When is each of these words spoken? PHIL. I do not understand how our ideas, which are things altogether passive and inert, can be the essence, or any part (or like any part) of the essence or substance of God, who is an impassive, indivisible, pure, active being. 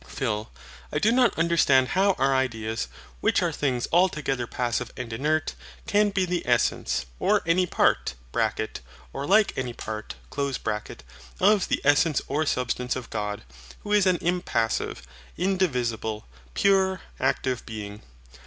PHIL. 0.07 0.49
I 0.91 0.97
do 0.97 1.11
not 1.11 1.37
understand 1.37 1.89
how 1.89 2.13
our 2.13 2.33
ideas, 2.35 2.87
which 3.19 3.43
are 3.43 3.51
things 3.51 3.87
altogether 3.93 4.47
passive 4.47 4.89
and 4.97 5.13
inert, 5.13 5.53
can 5.85 6.09
be 6.09 6.25
the 6.25 6.41
essence, 6.47 7.05
or 7.19 7.43
any 7.45 7.67
part 7.67 8.15
(or 9.13 9.27
like 9.27 9.55
any 9.55 9.73
part) 9.73 10.15
of 10.39 11.67
the 11.69 11.81
essence 11.83 12.19
or 12.27 12.47
substance 12.47 12.95
of 12.95 13.11
God, 13.11 13.43
who 13.81 13.91
is 13.93 14.07
an 14.07 14.17
impassive, 14.21 15.03
indivisible, 15.37 16.25
pure, 16.55 17.01
active 17.19 17.63
being. 17.67 18.01